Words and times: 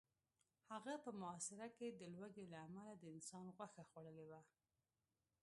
هغه 0.71 0.93
په 1.05 1.11
محاصره 1.19 1.67
کې 1.77 1.87
د 1.99 2.01
لوږې 2.15 2.45
له 2.53 2.57
امله 2.67 2.91
د 2.95 3.03
انسان 3.15 3.45
غوښه 3.55 3.81
خوړلې 3.89 4.25
وه 4.31 4.41